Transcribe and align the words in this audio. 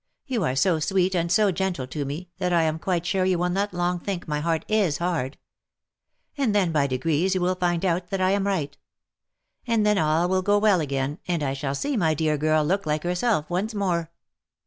You 0.25 0.43
are 0.45 0.55
so 0.55 0.79
sweet 0.79 1.13
and 1.13 1.31
so 1.31 1.51
gentle 1.51 1.85
to 1.85 2.05
me, 2.05 2.31
that 2.39 2.51
I 2.51 2.63
am 2.63 2.79
quite 2.79 3.05
sure 3.05 3.23
you 3.23 3.37
will 3.37 3.51
not 3.51 3.71
long 3.71 3.99
think 3.99 4.27
my 4.27 4.39
heart 4.39 4.65
is 4.67 4.97
hard; 4.97 5.37
and 6.35 6.55
then 6.55 6.71
by 6.71 6.87
degrees 6.87 7.35
you 7.35 7.41
will 7.41 7.53
find 7.53 7.85
out 7.85 8.09
that 8.09 8.19
I 8.19 8.31
am 8.31 8.47
right; 8.47 8.75
and 9.67 9.85
then 9.85 9.99
all 9.99 10.27
will 10.27 10.41
go 10.41 10.57
well 10.57 10.81
again, 10.81 11.19
and 11.27 11.43
1 11.43 11.53
shall 11.53 11.75
see 11.75 11.95
my 11.97 12.15
dear 12.15 12.35
girl 12.35 12.65
look 12.65 12.87
like 12.87 13.03
herself 13.03 13.47
once 13.47 13.75
more." 13.75 14.09